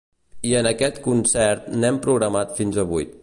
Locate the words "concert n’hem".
1.09-2.01